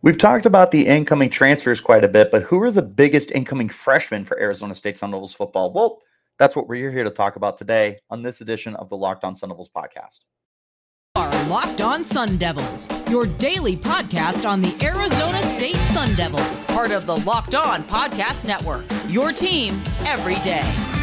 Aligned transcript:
We've 0.00 0.18
talked 0.18 0.46
about 0.46 0.70
the 0.70 0.86
incoming 0.86 1.28
transfers 1.28 1.80
quite 1.80 2.04
a 2.04 2.08
bit, 2.08 2.30
but 2.30 2.42
who 2.42 2.62
are 2.62 2.70
the 2.70 2.82
biggest 2.82 3.32
incoming 3.32 3.68
freshmen 3.68 4.24
for 4.24 4.38
Arizona 4.38 4.74
State 4.76 4.96
Sun 4.96 5.10
Devils 5.10 5.34
football? 5.34 5.72
Well, 5.72 5.98
that's 6.38 6.54
what 6.54 6.68
we're 6.68 6.92
here 6.92 7.02
to 7.02 7.10
talk 7.10 7.34
about 7.34 7.56
today 7.56 7.98
on 8.08 8.22
this 8.22 8.40
edition 8.40 8.76
of 8.76 8.88
the 8.88 8.96
Locked 8.96 9.24
On 9.24 9.34
Sun 9.34 9.48
Devils 9.48 9.70
podcast. 9.74 10.20
Are 11.16 11.30
Locked 11.46 11.80
On 11.80 12.04
Sun 12.04 12.36
Devils, 12.36 12.86
your 13.10 13.26
daily 13.26 13.76
podcast 13.76 14.48
on 14.48 14.62
the 14.62 14.76
Arizona 14.84 15.42
State 15.50 15.74
Sun 15.92 16.14
Devils, 16.14 16.66
part 16.68 16.92
of 16.92 17.04
the 17.06 17.16
Locked 17.16 17.56
On 17.56 17.82
Podcast 17.82 18.46
Network. 18.46 18.84
Your 19.08 19.32
team 19.32 19.82
every 20.06 20.36
day. 20.44 20.97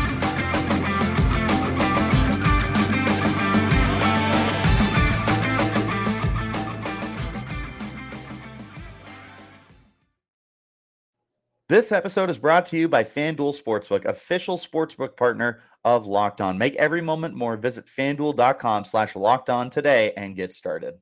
This 11.68 11.92
episode 11.92 12.30
is 12.30 12.38
brought 12.38 12.68
to 12.68 12.78
you 12.78 12.88
by 12.88 13.04
FanDuel 13.04 13.60
Sportsbook, 13.60 14.06
official 14.06 14.56
sportsbook 14.56 15.18
partner 15.18 15.64
of 15.84 16.06
Locked 16.06 16.40
On. 16.40 16.60
Make 16.60 16.76
every 16.76 17.02
moment 17.02 17.34
more. 17.34 17.58
Visit 17.58 17.88
fanduel.com 17.88 18.86
slash 18.86 19.16
locked 19.16 19.50
on 19.50 19.72
today 19.72 20.14
and 20.16 20.36
get 20.36 20.54
started. 20.54 20.94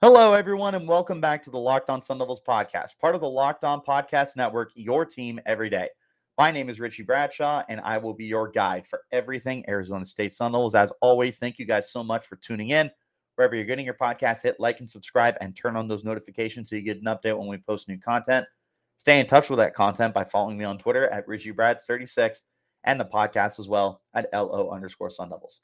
Hello, 0.00 0.32
everyone, 0.32 0.74
and 0.74 0.88
welcome 0.88 1.20
back 1.20 1.42
to 1.42 1.50
the 1.50 1.58
Locked 1.58 1.90
On 1.90 2.00
Sun 2.00 2.16
Devils 2.16 2.40
podcast, 2.48 2.96
part 2.98 3.14
of 3.14 3.20
the 3.20 3.28
Locked 3.28 3.62
On 3.64 3.82
Podcast 3.82 4.36
Network, 4.36 4.70
your 4.74 5.04
team 5.04 5.38
every 5.44 5.68
day. 5.68 5.90
My 6.38 6.50
name 6.50 6.70
is 6.70 6.80
Richie 6.80 7.02
Bradshaw, 7.02 7.62
and 7.68 7.78
I 7.82 7.98
will 7.98 8.14
be 8.14 8.24
your 8.24 8.50
guide 8.50 8.86
for 8.86 9.02
everything 9.12 9.68
Arizona 9.68 10.06
State 10.06 10.32
Sun 10.32 10.52
Devils. 10.52 10.74
As 10.74 10.94
always, 11.02 11.36
thank 11.36 11.58
you 11.58 11.66
guys 11.66 11.92
so 11.92 12.02
much 12.02 12.26
for 12.26 12.36
tuning 12.36 12.70
in. 12.70 12.90
Wherever 13.34 13.54
you're 13.54 13.66
getting 13.66 13.84
your 13.84 13.92
podcast, 14.00 14.44
hit 14.44 14.58
like 14.58 14.80
and 14.80 14.88
subscribe 14.88 15.34
and 15.42 15.54
turn 15.54 15.76
on 15.76 15.88
those 15.88 16.04
notifications 16.04 16.70
so 16.70 16.76
you 16.76 16.80
get 16.80 16.96
an 16.96 17.04
update 17.04 17.38
when 17.38 17.48
we 17.48 17.58
post 17.58 17.86
new 17.86 17.98
content. 17.98 18.46
Stay 18.98 19.20
in 19.20 19.26
touch 19.26 19.50
with 19.50 19.58
that 19.58 19.74
content 19.74 20.14
by 20.14 20.24
following 20.24 20.58
me 20.58 20.64
on 20.64 20.78
Twitter 20.78 21.08
at 21.08 21.26
RichieBrads36 21.26 22.40
and 22.84 22.98
the 22.98 23.04
podcast 23.04 23.58
as 23.60 23.68
well 23.68 24.02
at 24.14 24.28
LO 24.32 24.70
underscore 24.70 25.10
Sun 25.10 25.30
Devils. 25.30 25.60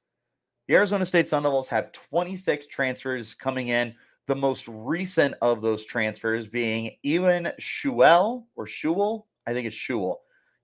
The 0.69 0.75
Arizona 0.75 1.05
State 1.05 1.27
Sun 1.27 1.43
Devils 1.43 1.69
have 1.69 1.93
26 1.93 2.67
transfers 2.67 3.35
coming 3.35 3.69
in. 3.69 3.95
The 4.27 4.37
most 4.37 4.69
recent 4.69 5.35
of 5.43 5.61
those 5.61 5.85
transfers 5.85 6.47
being 6.47 6.93
Ewan 7.03 7.51
Shuel 7.61 8.45
or 8.55 8.67
Shuel, 8.67 9.25
I 9.47 9.53
think 9.53 9.67
it's 9.67 9.77
Shuel, 9.77 10.17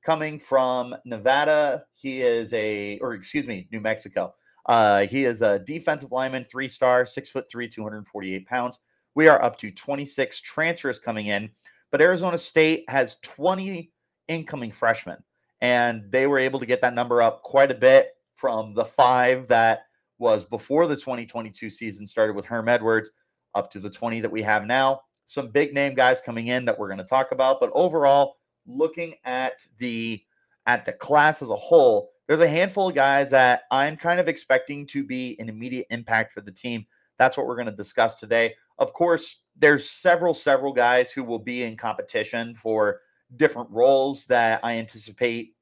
coming 0.05 0.39
from 0.39 0.95
Nevada. 1.05 1.85
He 1.93 2.23
is 2.23 2.53
a, 2.53 2.99
or 3.01 3.15
excuse 3.15 3.49
me, 3.49 3.67
New 3.73 3.81
Mexico. 3.81 4.35
Uh, 4.67 5.07
he 5.07 5.25
is 5.25 5.43
a 5.43 5.59
defensive 5.59 6.13
lineman, 6.13 6.45
three 6.45 6.69
star, 6.69 7.05
six 7.05 7.29
foot 7.31 7.47
three, 7.51 7.69
248 7.69 8.47
pounds. 8.47 8.79
We 9.15 9.27
are 9.27 9.43
up 9.43 9.59
to 9.59 9.71
26 9.73 10.41
transfers 10.43 11.01
coming 11.01 11.27
in. 11.27 11.51
But 11.91 12.01
Arizona 12.01 12.39
State 12.39 12.85
has 12.89 13.17
20 13.23 13.91
incoming 14.29 14.73
freshmen, 14.73 15.23
and 15.61 16.11
they 16.11 16.27
were 16.27 16.39
able 16.39 16.61
to 16.61 16.67
get 16.67 16.81
that 16.83 16.95
number 16.95 17.23
up 17.23 17.43
quite 17.43 17.71
a 17.71 17.75
bit 17.75 18.11
from 18.35 18.75
the 18.75 18.85
five 18.85 19.49
that 19.49 19.81
was 20.19 20.45
before 20.45 20.87
the 20.87 20.97
2022 20.97 21.71
season 21.71 22.07
started 22.07 22.37
with 22.37 22.45
Herm 22.45 22.69
Edwards 22.69 23.11
up 23.55 23.71
to 23.73 23.81
the 23.81 23.91
20 23.91 24.21
that 24.21 24.31
we 24.31 24.43
have 24.43 24.67
now. 24.67 25.01
Some 25.27 25.49
big 25.51 25.75
name 25.75 25.95
guys 25.95 26.21
coming 26.21 26.49
in 26.49 26.65
that 26.65 26.79
we're 26.79 26.89
going 26.89 26.99
to 26.99 27.05
talk 27.05 27.33
about, 27.33 27.61
but 27.61 27.71
overall, 27.75 28.37
looking 28.67 29.15
at 29.25 29.67
the 29.79 30.23
at 30.67 30.85
the 30.85 30.93
class 30.93 31.41
as 31.41 31.51
a 31.51 31.57
whole, 31.57 32.11
there's 32.27 32.41
a 32.41 32.49
handful 32.49 32.89
of 32.89 32.95
guys 32.95 33.31
that 33.31 33.63
I'm 33.71 33.97
kind 33.97 34.21
of 34.21 34.29
expecting 34.29 34.87
to 34.89 35.03
be 35.03 35.37
an 35.39 35.49
immediate 35.49 35.87
impact 35.91 36.33
for 36.33 36.43
the 36.43 36.53
team. 36.53 36.87
That's 37.19 37.37
what 37.37 37.47
we're 37.47 37.57
going 37.57 37.67
to 37.67 37.73
discuss 37.73 38.17
today. 38.17 38.55
Of 38.79 38.93
course, 38.93 39.43
there's 39.57 39.91
several, 39.91 40.35
several 40.35 40.73
guys 40.73 41.11
who 41.11 41.25
will 41.25 41.39
be 41.39 41.65
in 41.65 41.77
competition 41.77 42.55
for 42.55 43.01
different 43.37 43.71
roles 43.71 44.27
that 44.27 44.61
I 44.63 44.77
anticipate 44.77 45.55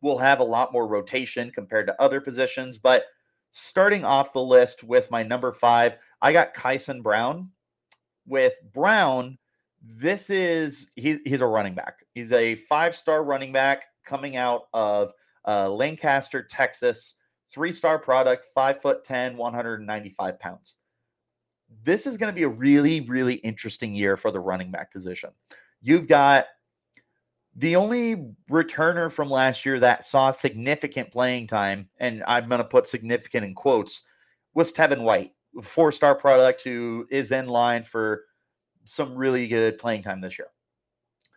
will 0.00 0.18
have 0.18 0.40
a 0.40 0.44
lot 0.44 0.72
more 0.72 0.86
rotation 0.86 1.50
compared 1.50 1.86
to 1.86 2.00
other 2.00 2.20
positions. 2.20 2.78
But 2.78 3.04
starting 3.50 4.04
off 4.04 4.32
the 4.32 4.42
list 4.42 4.84
with 4.84 5.10
my 5.10 5.22
number 5.22 5.52
five, 5.52 5.96
I 6.22 6.32
got 6.32 6.54
Kyson 6.54 7.02
Brown. 7.02 7.50
With 8.26 8.54
Brown, 8.72 9.36
this 9.82 10.30
is 10.30 10.90
he, 10.94 11.18
he's 11.24 11.40
a 11.40 11.46
running 11.46 11.74
back. 11.74 12.04
He's 12.14 12.32
a 12.32 12.54
five-star 12.54 13.24
running 13.24 13.52
back 13.52 13.86
coming 14.04 14.36
out 14.36 14.68
of 14.72 15.12
uh, 15.46 15.68
Lancaster, 15.70 16.42
Texas. 16.42 17.16
Three-star 17.50 17.98
product, 17.98 18.46
five 18.54 18.80
foot 18.82 19.04
10, 19.04 19.36
195 19.36 20.40
pounds 20.40 20.76
this 21.82 22.06
is 22.06 22.16
going 22.16 22.32
to 22.32 22.36
be 22.36 22.44
a 22.44 22.48
really, 22.48 23.00
really 23.02 23.34
interesting 23.34 23.94
year 23.94 24.16
for 24.16 24.30
the 24.30 24.40
running 24.40 24.70
back 24.70 24.92
position. 24.92 25.30
You've 25.80 26.08
got 26.08 26.46
the 27.56 27.76
only 27.76 28.32
returner 28.50 29.10
from 29.10 29.30
last 29.30 29.64
year 29.64 29.78
that 29.80 30.04
saw 30.04 30.30
significant 30.30 31.12
playing 31.12 31.46
time, 31.46 31.88
and 31.98 32.24
I'm 32.26 32.48
going 32.48 32.60
to 32.60 32.66
put 32.66 32.86
significant 32.86 33.44
in 33.44 33.54
quotes, 33.54 34.02
was 34.54 34.72
Tevin 34.72 35.02
White, 35.02 35.32
four 35.62 35.92
star 35.92 36.14
product 36.14 36.62
who 36.62 37.06
is 37.10 37.30
in 37.30 37.46
line 37.46 37.84
for 37.84 38.24
some 38.84 39.14
really 39.14 39.46
good 39.46 39.78
playing 39.78 40.02
time 40.02 40.20
this 40.20 40.38
year. 40.38 40.48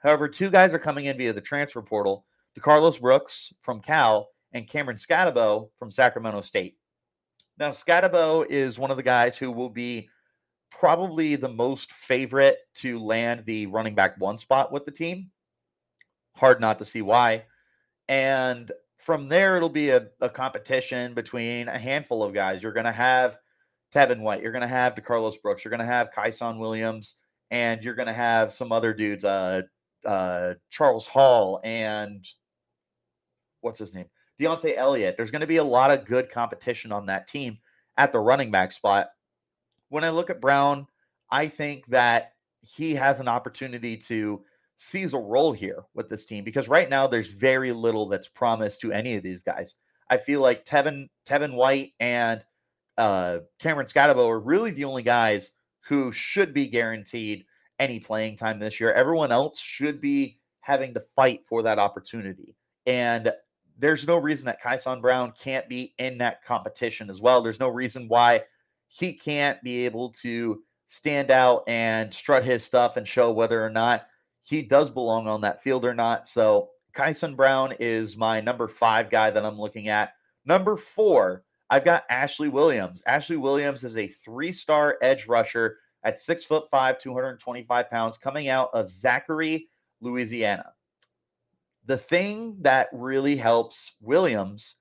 However, 0.01 0.27
two 0.27 0.49
guys 0.49 0.73
are 0.73 0.79
coming 0.79 1.05
in 1.05 1.17
via 1.17 1.33
the 1.33 1.41
transfer 1.41 1.81
portal 1.81 2.25
DeCarlos 2.57 2.99
Brooks 2.99 3.53
from 3.61 3.81
Cal 3.81 4.29
and 4.53 4.67
Cameron 4.67 4.97
Skattebo 4.97 5.69
from 5.77 5.91
Sacramento 5.91 6.41
State. 6.41 6.77
Now, 7.59 7.69
Skattebo 7.69 8.45
is 8.49 8.79
one 8.79 8.91
of 8.91 8.97
the 8.97 9.03
guys 9.03 9.37
who 9.37 9.51
will 9.51 9.69
be 9.69 10.09
probably 10.71 11.35
the 11.35 11.49
most 11.49 11.91
favorite 11.91 12.59
to 12.75 12.99
land 12.99 13.43
the 13.45 13.65
running 13.67 13.95
back 13.95 14.19
one 14.19 14.37
spot 14.37 14.71
with 14.71 14.85
the 14.85 14.91
team. 14.91 15.31
Hard 16.35 16.61
not 16.61 16.79
to 16.79 16.85
see 16.85 17.01
why. 17.01 17.45
And 18.07 18.71
from 18.97 19.29
there, 19.29 19.57
it'll 19.57 19.69
be 19.69 19.89
a, 19.89 20.07
a 20.21 20.29
competition 20.29 21.13
between 21.13 21.67
a 21.67 21.77
handful 21.77 22.23
of 22.23 22.33
guys. 22.33 22.61
You're 22.61 22.73
going 22.73 22.85
to 22.85 22.91
have 22.91 23.37
Tevin 23.93 24.19
White, 24.19 24.41
you're 24.41 24.51
going 24.51 24.61
to 24.61 24.67
have 24.67 24.95
DeCarlos 24.95 25.41
Brooks, 25.41 25.63
you're 25.63 25.69
going 25.69 25.79
to 25.79 25.85
have 25.85 26.11
Kyson 26.11 26.59
Williams, 26.59 27.15
and 27.51 27.81
you're 27.81 27.95
going 27.95 28.07
to 28.07 28.13
have 28.13 28.51
some 28.51 28.71
other 28.71 28.93
dudes, 28.93 29.23
uh, 29.23 29.61
uh, 30.05 30.55
Charles 30.69 31.07
Hall, 31.07 31.61
and 31.63 32.25
what's 33.61 33.79
his 33.79 33.93
name? 33.93 34.07
Deontay 34.39 34.75
Elliott. 34.77 35.15
There's 35.17 35.31
going 35.31 35.41
to 35.41 35.47
be 35.47 35.57
a 35.57 35.63
lot 35.63 35.89
of 35.89 36.05
good 36.05 36.29
competition 36.29 36.91
on 36.91 37.05
that 37.07 37.27
team 37.27 37.57
at 37.95 38.11
the 38.11 38.19
running 38.19 38.51
back 38.51 38.71
spot 38.71 39.07
when 39.89 40.03
I 40.03 40.09
look 40.09 40.29
at 40.29 40.41
Brown, 40.41 40.87
I 41.29 41.47
think 41.47 41.85
that 41.87 42.33
he 42.61 42.95
has 42.95 43.19
an 43.19 43.27
opportunity 43.27 43.97
to 43.97 44.43
seize 44.77 45.13
a 45.13 45.19
role 45.19 45.53
here 45.53 45.83
with 45.95 46.07
this 46.09 46.25
team 46.25 46.43
because 46.43 46.67
right 46.67 46.89
now 46.89 47.07
there's 47.07 47.27
very 47.29 47.71
little 47.71 48.07
that's 48.07 48.27
promised 48.27 48.81
to 48.81 48.91
any 48.91 49.15
of 49.15 49.23
these 49.23 49.43
guys. 49.43 49.75
I 50.09 50.17
feel 50.17 50.41
like 50.41 50.65
Tevin 50.65 51.09
Tevin 51.25 51.53
White 51.53 51.93
and 51.99 52.43
uh, 52.97 53.39
Cameron 53.59 53.87
Skattebo 53.87 54.27
are 54.27 54.39
really 54.39 54.71
the 54.71 54.85
only 54.85 55.03
guys 55.03 55.51
who 55.87 56.11
should 56.11 56.53
be 56.53 56.67
guaranteed 56.67 57.45
any 57.79 57.99
playing 57.99 58.37
time 58.37 58.59
this 58.59 58.79
year. 58.79 58.93
Everyone 58.93 59.31
else 59.31 59.59
should 59.59 60.01
be 60.01 60.39
having 60.61 60.93
to 60.93 60.99
fight 61.15 61.41
for 61.47 61.63
that 61.63 61.79
opportunity. 61.79 62.55
And 62.85 63.31
there's 63.77 64.07
no 64.07 64.17
reason 64.17 64.45
that 64.47 64.61
Kyson 64.61 65.01
Brown 65.01 65.33
can't 65.39 65.69
be 65.69 65.93
in 65.99 66.17
that 66.17 66.43
competition 66.43 67.09
as 67.09 67.21
well. 67.21 67.41
There's 67.41 67.59
no 67.59 67.69
reason 67.69 68.07
why 68.07 68.43
he 68.87 69.13
can't 69.13 69.61
be 69.63 69.85
able 69.85 70.11
to 70.21 70.61
stand 70.85 71.31
out 71.31 71.63
and 71.67 72.13
strut 72.13 72.43
his 72.43 72.63
stuff 72.63 72.97
and 72.97 73.07
show 73.07 73.31
whether 73.31 73.63
or 73.63 73.69
not 73.69 74.07
he 74.43 74.61
does 74.61 74.89
belong 74.89 75.27
on 75.27 75.41
that 75.41 75.61
field 75.61 75.85
or 75.85 75.93
not. 75.93 76.27
So 76.27 76.69
Kyson 76.93 77.35
Brown 77.35 77.73
is 77.79 78.17
my 78.17 78.39
number 78.39 78.67
five 78.67 79.09
guy 79.09 79.29
that 79.29 79.45
I'm 79.45 79.59
looking 79.59 79.89
at. 79.89 80.13
Number 80.45 80.77
four, 80.77 81.43
I've 81.69 81.83
got 81.83 82.05
Ashley 82.09 82.47
Williams. 82.47 83.03
Ashley 83.05 83.35
Williams 83.35 83.83
is 83.83 83.97
a 83.97 84.07
three-star 84.07 84.97
edge 85.01 85.27
rusher 85.27 85.77
at 86.03 86.19
six 86.19 86.45
foot 86.45 86.69
five, 86.71 86.99
225 86.99 87.89
pounds, 87.89 88.17
coming 88.17 88.47
out 88.47 88.69
of 88.73 88.89
Zachary, 88.89 89.67
Louisiana. 89.99 90.71
The 91.85 91.97
thing 91.97 92.55
that 92.61 92.87
really 92.93 93.35
helps 93.35 93.93
Williams, 94.01 94.75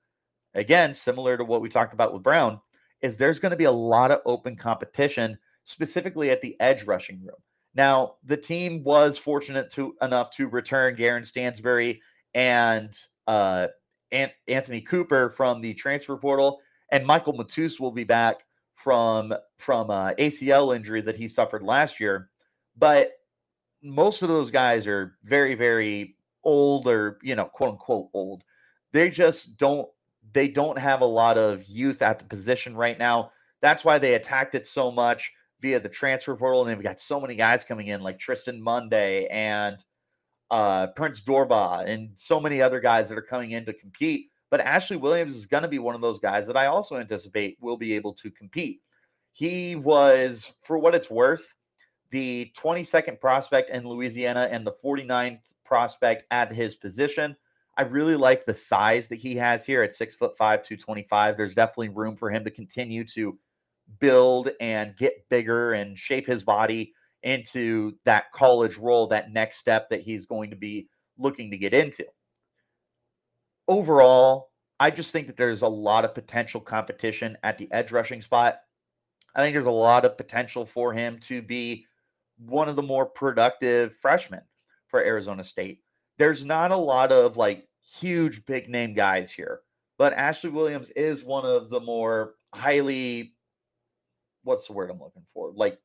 again, 0.54 0.94
similar 0.94 1.36
to 1.36 1.44
what 1.44 1.60
we 1.60 1.68
talked 1.68 1.94
about 1.94 2.12
with 2.12 2.22
Brown, 2.22 2.60
is 3.06 3.16
there's 3.16 3.38
going 3.38 3.50
to 3.50 3.56
be 3.56 3.64
a 3.64 3.72
lot 3.72 4.10
of 4.10 4.20
open 4.26 4.56
competition, 4.56 5.38
specifically 5.64 6.30
at 6.30 6.42
the 6.42 6.56
edge 6.60 6.84
rushing 6.84 7.20
room. 7.20 7.36
Now, 7.74 8.14
the 8.24 8.36
team 8.36 8.82
was 8.82 9.16
fortunate 9.16 9.70
to 9.74 9.94
enough 10.02 10.30
to 10.32 10.48
return 10.48 10.96
Garen 10.96 11.24
Stansbury 11.24 12.00
and 12.34 12.94
uh, 13.26 13.68
Anthony 14.10 14.80
Cooper 14.80 15.30
from 15.30 15.60
the 15.60 15.74
transfer 15.74 16.16
portal, 16.16 16.60
and 16.90 17.06
Michael 17.06 17.34
Matus 17.34 17.80
will 17.80 17.92
be 17.92 18.04
back 18.04 18.36
from 18.74 19.34
from 19.58 19.90
uh, 19.90 20.12
ACL 20.14 20.74
injury 20.74 21.00
that 21.02 21.16
he 21.16 21.28
suffered 21.28 21.62
last 21.62 22.00
year. 22.00 22.30
But 22.76 23.12
most 23.82 24.22
of 24.22 24.28
those 24.28 24.50
guys 24.50 24.86
are 24.86 25.16
very, 25.22 25.54
very 25.54 26.16
old, 26.44 26.86
or 26.86 27.18
you 27.22 27.34
know, 27.34 27.46
quote 27.46 27.72
unquote 27.72 28.08
old. 28.14 28.42
They 28.92 29.10
just 29.10 29.56
don't 29.58 29.88
they 30.32 30.48
don't 30.48 30.78
have 30.78 31.00
a 31.00 31.06
lot 31.06 31.38
of 31.38 31.64
youth 31.66 32.02
at 32.02 32.18
the 32.18 32.24
position 32.24 32.76
right 32.76 32.98
now. 32.98 33.32
That's 33.62 33.84
why 33.84 33.98
they 33.98 34.14
attacked 34.14 34.54
it 34.54 34.66
so 34.66 34.90
much. 34.90 35.32
via 35.60 35.80
the 35.80 35.88
transfer 35.88 36.36
portal, 36.36 36.60
and 36.62 36.70
they've 36.70 36.82
got 36.82 37.00
so 37.00 37.18
many 37.18 37.34
guys 37.34 37.64
coming 37.64 37.88
in 37.88 38.02
like 38.02 38.18
Tristan 38.18 38.60
Monday 38.62 39.26
and 39.28 39.82
uh, 40.50 40.88
Prince 40.88 41.22
Dorbah, 41.22 41.86
and 41.86 42.10
so 42.14 42.38
many 42.40 42.60
other 42.60 42.78
guys 42.78 43.08
that 43.08 43.18
are 43.18 43.22
coming 43.22 43.52
in 43.52 43.64
to 43.64 43.72
compete. 43.72 44.28
But 44.50 44.60
Ashley 44.60 44.96
Williams 44.96 45.34
is 45.34 45.46
going 45.46 45.62
to 45.62 45.68
be 45.68 45.78
one 45.78 45.94
of 45.94 46.00
those 46.00 46.18
guys 46.18 46.46
that 46.46 46.56
I 46.56 46.66
also 46.66 46.98
anticipate 46.98 47.56
will 47.60 47.76
be 47.76 47.94
able 47.94 48.12
to 48.14 48.30
compete. 48.30 48.80
He 49.32 49.76
was, 49.76 50.54
for 50.62 50.78
what 50.78 50.94
it's 50.94 51.10
worth, 51.10 51.52
the 52.10 52.52
22nd 52.56 53.20
prospect 53.20 53.70
in 53.70 53.86
Louisiana 53.88 54.48
and 54.50 54.66
the 54.66 54.74
49th 54.84 55.40
prospect 55.64 56.24
at 56.30 56.52
his 56.52 56.76
position. 56.76 57.36
I 57.76 57.82
really 57.82 58.16
like 58.16 58.46
the 58.46 58.54
size 58.54 59.08
that 59.08 59.16
he 59.16 59.36
has 59.36 59.66
here 59.66 59.82
at 59.82 59.94
six 59.94 60.14
foot 60.14 60.36
five, 60.36 60.62
225. 60.62 61.36
There's 61.36 61.54
definitely 61.54 61.90
room 61.90 62.16
for 62.16 62.30
him 62.30 62.44
to 62.44 62.50
continue 62.50 63.04
to 63.08 63.38
build 63.98 64.50
and 64.60 64.96
get 64.96 65.28
bigger 65.28 65.74
and 65.74 65.98
shape 65.98 66.26
his 66.26 66.42
body 66.42 66.94
into 67.22 67.94
that 68.04 68.32
college 68.32 68.76
role, 68.76 69.06
that 69.08 69.32
next 69.32 69.58
step 69.58 69.90
that 69.90 70.00
he's 70.00 70.26
going 70.26 70.50
to 70.50 70.56
be 70.56 70.88
looking 71.18 71.50
to 71.50 71.58
get 71.58 71.74
into. 71.74 72.06
Overall, 73.68 74.50
I 74.78 74.90
just 74.90 75.10
think 75.10 75.26
that 75.26 75.36
there's 75.36 75.62
a 75.62 75.68
lot 75.68 76.04
of 76.04 76.14
potential 76.14 76.60
competition 76.60 77.36
at 77.42 77.58
the 77.58 77.70
edge 77.72 77.92
rushing 77.92 78.20
spot. 78.20 78.60
I 79.34 79.42
think 79.42 79.54
there's 79.54 79.66
a 79.66 79.70
lot 79.70 80.04
of 80.04 80.16
potential 80.16 80.64
for 80.64 80.92
him 80.92 81.18
to 81.20 81.42
be 81.42 81.86
one 82.38 82.68
of 82.68 82.76
the 82.76 82.82
more 82.82 83.06
productive 83.06 83.94
freshmen 83.96 84.42
for 84.86 85.00
Arizona 85.00 85.44
State. 85.44 85.80
There's 86.18 86.44
not 86.44 86.72
a 86.72 86.76
lot 86.76 87.12
of 87.12 87.36
like 87.36 87.68
huge 87.82 88.44
big 88.44 88.68
name 88.68 88.94
guys 88.94 89.30
here, 89.30 89.60
but 89.98 90.12
Ashley 90.12 90.50
Williams 90.50 90.90
is 90.90 91.24
one 91.24 91.44
of 91.44 91.70
the 91.70 91.80
more 91.80 92.34
highly 92.54 93.34
what's 94.46 94.66
the 94.66 94.72
word 94.72 94.90
I'm 94.90 95.00
looking 95.00 95.26
for? 95.34 95.52
Like 95.54 95.78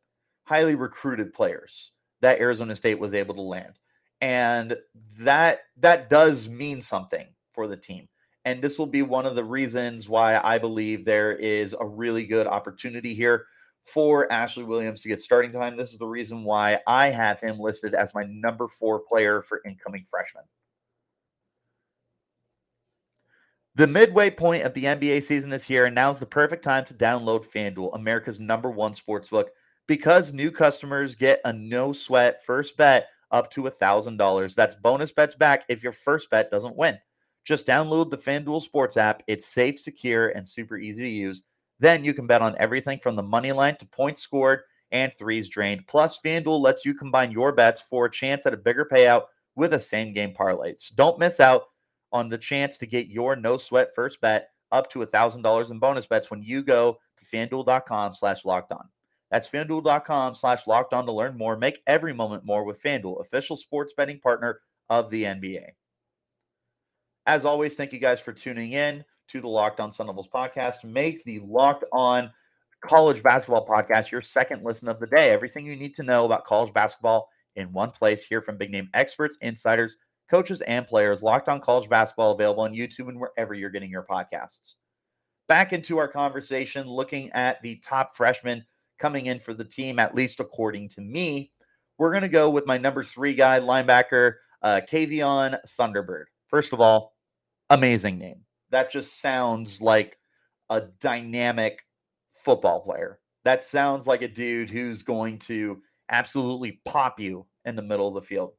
highly 0.46 0.76
recruited 0.76 1.34
players 1.34 1.92
that 2.22 2.40
Arizona 2.40 2.76
State 2.76 3.00
was 3.00 3.14
able 3.14 3.36
to 3.36 3.42
land. 3.42 3.74
And 4.22 4.78
that 5.20 5.62
that 5.78 6.10
does 6.10 6.48
mean 6.48 6.82
something 6.82 7.28
for 7.54 7.68
the 7.68 7.78
team. 7.78 8.08
And 8.46 8.62
this 8.62 8.80
will 8.80 8.88
be 8.88 9.02
one 9.02 9.26
of 9.26 9.36
the 9.36 9.44
reasons 9.44 10.08
why 10.08 10.40
I 10.44 10.58
believe 10.58 11.04
there 11.04 11.34
is 11.34 11.76
a 11.80 11.86
really 11.86 12.26
good 12.26 12.48
opportunity 12.48 13.14
here 13.14 13.46
for 13.84 14.32
Ashley 14.32 14.64
Williams 14.64 15.02
to 15.02 15.08
get 15.08 15.22
starting 15.22 15.52
time. 15.52 15.76
This 15.76 15.92
is 15.92 15.98
the 15.98 16.08
reason 16.08 16.44
why 16.44 16.80
I 16.88 17.10
have 17.10 17.40
him 17.40 17.60
listed 17.60 17.94
as 17.94 18.14
my 18.14 18.24
number 18.24 18.68
four 18.68 19.00
player 19.00 19.42
for 19.42 19.62
incoming 19.66 20.06
freshmen. 20.10 20.44
The 23.76 23.88
midway 23.88 24.30
point 24.30 24.64
of 24.64 24.74
the 24.74 24.84
NBA 24.84 25.24
season 25.24 25.54
is 25.54 25.64
here, 25.64 25.86
and 25.86 25.96
now's 25.96 26.20
the 26.20 26.26
perfect 26.26 26.64
time 26.64 26.84
to 26.86 26.94
download 26.94 27.48
FanDuel, 27.48 27.96
America's 27.96 28.40
number 28.40 28.70
one 28.70 28.94
sportsbook, 28.94 29.48
because 29.88 30.34
new 30.34 30.52
customers 30.52 31.16
get 31.16 31.40
a 31.46 31.54
no 31.54 31.94
sweat 31.94 32.46
first 32.46 32.76
bet 32.76 33.08
up 33.32 33.50
to 33.52 33.64
$1,000. 33.64 34.56
That's 34.56 34.76
bonus 34.76 35.14
bets 35.14 35.36
back 35.36 35.64
if 35.70 35.84
your 35.84 35.94
first 35.94 36.30
bet 36.30 36.52
doesn't 36.52 36.76
win. 36.76 36.98
Just 37.46 37.66
download 37.66 38.12
the 38.12 38.18
FanDuel 38.18 38.62
Sports 38.62 38.98
app. 38.98 39.24
It's 39.28 39.48
safe, 39.48 39.80
secure, 39.80 40.30
and 40.30 40.48
super 40.48 40.78
easy 40.78 41.04
to 41.04 41.10
use. 41.10 41.44
Then 41.82 42.06
you 42.06 42.14
can 42.14 42.28
bet 42.28 42.44
on 42.44 42.56
everything 42.60 43.00
from 43.00 43.16
the 43.16 43.24
money 43.24 43.52
line 43.52 43.76
to 43.78 43.86
points 43.88 44.22
scored 44.22 44.62
and 44.92 45.12
threes 45.18 45.50
drained. 45.50 45.88
Plus, 45.88 46.20
FanDuel 46.24 46.62
lets 46.62 46.86
you 46.86 46.94
combine 46.94 47.32
your 47.32 47.52
bets 47.52 47.82
for 47.82 48.06
a 48.06 48.12
chance 48.12 48.46
at 48.46 48.54
a 48.54 48.58
bigger 48.58 48.88
payout 48.90 49.24
with 49.56 49.74
a 49.74 49.80
same 49.80 50.14
game 50.14 50.32
parlay. 50.34 50.76
So 50.78 50.94
Don't 50.96 51.18
miss 51.18 51.40
out 51.40 51.64
on 52.12 52.30
the 52.30 52.38
chance 52.38 52.78
to 52.78 52.86
get 52.86 53.08
your 53.08 53.36
no 53.36 53.58
sweat 53.58 53.96
first 53.96 54.22
bet 54.22 54.50
up 54.72 54.92
to 54.92 55.00
$1,000 55.00 55.72
in 55.72 55.80
bonus 55.80 56.06
bets 56.06 56.30
when 56.30 56.44
you 56.44 56.62
go 56.62 57.00
to 57.18 57.26
fanduel.com 57.26 58.14
slash 58.14 58.46
locked 58.46 58.72
on. 58.72 58.88
That's 59.32 59.50
fanduel.com 59.50 60.36
slash 60.36 60.68
locked 60.68 60.94
on 60.94 61.08
to 61.08 61.12
learn 61.12 61.36
more. 61.36 61.58
Make 61.58 61.82
every 61.88 62.14
moment 62.14 62.46
more 62.46 62.64
with 62.64 62.84
Fanduel, 62.84 63.22
official 63.22 63.58
sports 63.58 63.94
betting 63.98 64.20
partner 64.20 64.60
of 64.90 65.10
the 65.10 65.24
NBA. 65.24 65.70
As 67.26 67.46
always, 67.46 67.76
thank 67.76 67.92
you 67.92 68.00
guys 68.00 68.20
for 68.20 68.34
tuning 68.34 68.74
in 68.74 69.04
to 69.32 69.40
the 69.40 69.48
Locked 69.48 69.80
On 69.80 69.94
Sun 69.94 70.08
Devils 70.08 70.28
podcast. 70.28 70.84
Make 70.84 71.24
the 71.24 71.40
Locked 71.40 71.86
On 71.94 72.30
College 72.84 73.24
Basketball 73.24 73.66
podcast 73.66 74.12
your 74.12 74.22
second 74.22 74.64
listen 74.64 74.90
of 74.90 75.00
the 75.00 75.08
day. 75.08 75.30
Everything 75.30 75.66
you 75.66 75.78
need 75.78 75.96
to 75.96 76.04
know 76.04 76.26
about 76.26 76.44
college 76.44 76.74
basketball 76.74 77.30
in 77.56 77.72
one 77.72 77.92
place. 77.92 78.24
Hear 78.24 78.42
from 78.42 78.58
big 78.58 78.72
name 78.72 78.90
experts, 78.94 79.38
insiders, 79.42 79.96
coaches, 80.30 80.60
and 80.62 80.86
players. 80.86 81.24
Locked 81.24 81.48
on 81.48 81.62
college 81.62 81.90
basketball 81.90 82.32
available 82.32 82.64
on 82.64 82.74
YouTube 82.74 83.08
and 83.08 83.18
wherever 83.18 83.54
you're 83.54 83.70
getting 83.70 83.90
your 83.90 84.06
podcasts. 84.10 84.76
Back 85.48 85.72
into 85.72 85.98
our 85.98 86.10
conversation, 86.10 86.86
looking 86.86 87.32
at 87.32 87.62
the 87.62 87.78
top 87.78 88.18
freshmen 88.18 88.66
coming 89.00 89.28
in 89.28 89.40
for 89.40 89.54
the 89.54 89.64
team, 89.64 89.98
at 89.98 90.14
least 90.14 90.42
according 90.42 90.90
to 90.90 91.02
me. 91.02 91.54
We're 91.98 92.12
going 92.12 92.24
to 92.24 92.30
go 92.30 92.50
with 92.50 92.66
my 92.66 92.78
number 92.78 93.04
three 93.04 93.34
guy, 93.34 93.62
linebacker, 93.62 94.34
uh, 94.62 94.82
Kavion 94.90 95.58
Thunderbird. 95.80 96.26
First 96.48 96.74
of 96.74 96.82
all, 96.82 97.16
amazing 97.70 98.18
name. 98.18 98.44
That 98.72 98.92
just 98.92 99.22
sounds 99.22 99.82
like 99.82 100.18
a 100.70 100.82
dynamic 101.00 101.86
football 102.34 102.82
player. 102.82 103.20
That 103.44 103.64
sounds 103.64 104.08
like 104.08 104.22
a 104.22 104.28
dude 104.28 104.70
who's 104.70 105.04
going 105.04 105.40
to 105.40 105.82
absolutely 106.10 106.82
pop 106.86 107.20
you 107.20 107.46
in 107.66 107.76
the 107.76 107.82
middle 107.82 108.08
of 108.08 108.14
the 108.14 108.22
field. 108.22 108.54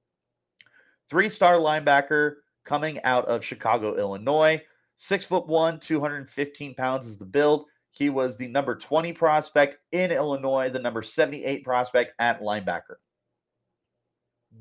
Three 1.08 1.28
star 1.28 1.54
linebacker 1.54 2.36
coming 2.64 3.02
out 3.04 3.26
of 3.26 3.44
Chicago, 3.44 3.96
Illinois. 3.96 4.62
Six 4.96 5.24
foot 5.24 5.46
one, 5.46 5.80
215 5.80 6.74
pounds 6.74 7.06
is 7.06 7.18
the 7.18 7.24
build. 7.24 7.66
He 7.90 8.08
was 8.08 8.36
the 8.36 8.48
number 8.48 8.74
20 8.74 9.12
prospect 9.12 9.78
in 9.92 10.10
Illinois, 10.10 10.70
the 10.70 10.78
number 10.78 11.02
78 11.02 11.64
prospect 11.64 12.12
at 12.18 12.40
linebacker. 12.40 12.96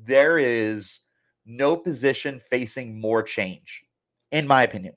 There 0.04 0.38
is 0.38 1.00
no 1.46 1.76
position 1.76 2.40
facing 2.50 3.00
more 3.00 3.22
change, 3.22 3.84
in 4.30 4.46
my 4.46 4.62
opinion, 4.62 4.94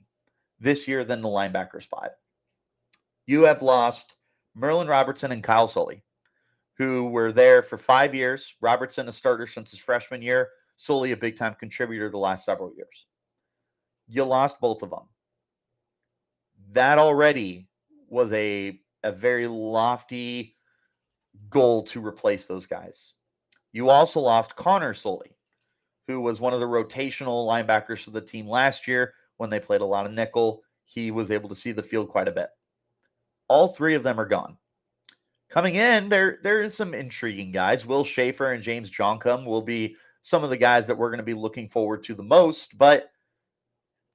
this 0.65 0.87
year 0.87 1.03
than 1.03 1.21
the 1.21 1.29
linebacker 1.29 1.81
spot. 1.81 2.09
You 3.27 3.43
have 3.43 3.61
lost 3.61 4.15
Merlin 4.55 4.87
Robertson 4.87 5.31
and 5.31 5.43
Kyle 5.43 5.67
Soelle, 5.67 6.01
who 6.79 7.07
were 7.09 7.31
there 7.31 7.61
for 7.61 7.77
five 7.77 8.15
years. 8.15 8.55
Robertson, 8.61 9.07
a 9.07 9.13
starter 9.13 9.45
since 9.45 9.69
his 9.69 9.79
freshman 9.79 10.23
year. 10.23 10.49
Soelle 10.75 11.11
a 11.11 11.15
big 11.15 11.37
time 11.37 11.55
contributor 11.59 12.09
the 12.09 12.17
last 12.17 12.45
several 12.45 12.73
years. 12.75 13.05
You 14.07 14.23
lost 14.23 14.59
both 14.59 14.81
of 14.81 14.89
them. 14.89 15.07
That 16.71 16.97
already 16.97 17.69
was 18.09 18.33
a, 18.33 18.79
a 19.03 19.11
very 19.11 19.47
lofty 19.47 20.57
goal 21.47 21.83
to 21.83 22.03
replace 22.03 22.45
those 22.45 22.65
guys. 22.65 23.13
You 23.71 23.89
also 23.89 24.19
lost 24.19 24.55
Connor 24.55 24.95
Soelle, 24.95 25.37
who 26.07 26.21
was 26.21 26.39
one 26.39 26.53
of 26.53 26.59
the 26.59 26.65
rotational 26.65 27.47
linebackers 27.47 28.03
for 28.03 28.11
the 28.11 28.21
team 28.21 28.47
last 28.47 28.87
year 28.87 29.13
when 29.37 29.49
they 29.49 29.59
played 29.59 29.81
a 29.81 29.85
lot 29.85 30.05
of 30.05 30.13
nickel. 30.13 30.61
He 30.85 31.11
was 31.11 31.31
able 31.31 31.49
to 31.49 31.55
see 31.55 31.71
the 31.71 31.83
field 31.83 32.09
quite 32.09 32.27
a 32.27 32.31
bit. 32.31 32.49
All 33.47 33.69
three 33.69 33.95
of 33.95 34.03
them 34.03 34.19
are 34.19 34.25
gone. 34.25 34.57
Coming 35.49 35.75
in, 35.75 36.09
there 36.09 36.39
there 36.43 36.61
is 36.61 36.73
some 36.73 36.93
intriguing 36.93 37.51
guys. 37.51 37.85
Will 37.85 38.03
Schaefer 38.03 38.53
and 38.53 38.63
James 38.63 38.89
Joncom 38.89 39.45
will 39.45 39.61
be 39.61 39.95
some 40.21 40.43
of 40.43 40.49
the 40.49 40.57
guys 40.57 40.87
that 40.87 40.97
we're 40.97 41.09
going 41.09 41.19
to 41.19 41.23
be 41.23 41.35
looking 41.35 41.69
forward 41.69 42.03
to 42.03 42.15
the 42.15 42.23
most. 42.23 42.77
But 42.77 43.11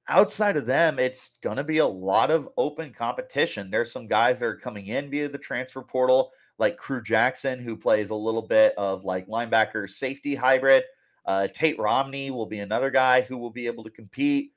outside 0.09 0.57
of 0.57 0.65
them, 0.65 0.99
it's 0.99 1.31
going 1.41 1.55
to 1.57 1.63
be 1.63 1.77
a 1.77 1.87
lot 1.87 2.31
of 2.31 2.49
open 2.57 2.91
competition. 2.91 3.71
There's 3.71 3.91
some 3.91 4.07
guys 4.07 4.39
that 4.39 4.45
are 4.45 4.57
coming 4.57 4.87
in 4.87 5.09
via 5.09 5.29
the 5.29 5.37
transfer 5.37 5.81
portal, 5.81 6.31
like 6.57 6.77
Crew 6.77 7.01
Jackson, 7.01 7.59
who 7.59 7.77
plays 7.77 8.09
a 8.09 8.15
little 8.15 8.41
bit 8.41 8.73
of 8.77 9.05
like 9.05 9.27
linebacker 9.27 9.89
safety 9.89 10.35
hybrid. 10.35 10.83
Uh, 11.25 11.47
Tate 11.47 11.79
Romney 11.79 12.29
will 12.29 12.45
be 12.45 12.59
another 12.59 12.89
guy 12.89 13.21
who 13.21 13.37
will 13.37 13.51
be 13.51 13.67
able 13.67 13.83
to 13.83 13.89
compete. 13.89 14.51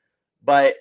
But 0.45 0.77